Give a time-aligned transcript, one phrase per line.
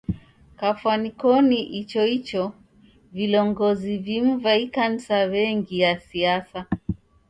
[0.57, 2.43] Kwafwani koni icho icho,
[3.17, 6.59] vilongozi vimu va ikanisa w'engia siasa.